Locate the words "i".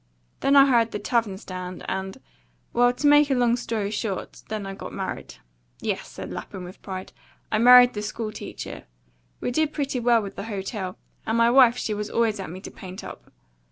0.55-0.65, 4.65-4.73, 7.51-7.59